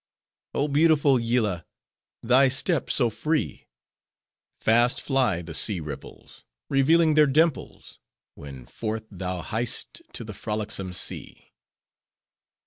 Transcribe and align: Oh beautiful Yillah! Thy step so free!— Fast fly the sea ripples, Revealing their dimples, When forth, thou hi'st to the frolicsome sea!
Oh 0.55 0.67
beautiful 0.67 1.19
Yillah! 1.19 1.63
Thy 2.23 2.49
step 2.49 2.89
so 2.89 3.11
free!— 3.11 3.67
Fast 4.59 4.99
fly 4.99 5.43
the 5.43 5.53
sea 5.53 5.79
ripples, 5.79 6.43
Revealing 6.71 7.13
their 7.13 7.27
dimples, 7.27 7.99
When 8.33 8.65
forth, 8.65 9.05
thou 9.11 9.43
hi'st 9.43 10.01
to 10.13 10.23
the 10.23 10.33
frolicsome 10.33 10.93
sea! 10.93 11.53